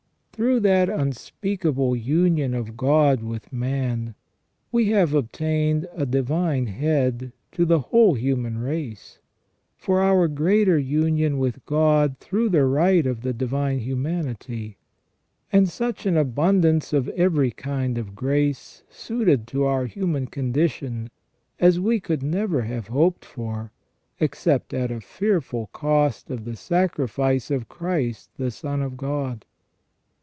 [0.33, 4.15] Through that unspeakable union of God with man,
[4.71, 9.19] we have obtained a Divine Head to the whole human race,
[9.77, 14.77] for our greater union with God through the right of the Divine Humanity,
[15.51, 21.11] and such an abundance of every kind of grace suited to our human condition,
[21.59, 23.71] as we could never have hoped for,
[24.19, 29.45] except at the fearful cost of the sacrifice of Christ the Son of God.